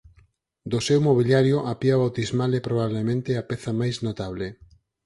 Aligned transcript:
Do 0.71 0.79
seu 0.87 0.99
mobiliario 1.07 1.57
a 1.71 1.73
pía 1.81 1.99
bautismal 2.01 2.51
é 2.59 2.61
probablemente 2.67 3.31
a 3.35 3.43
peza 3.49 3.71
máis 3.79 3.95
notable. 4.07 4.47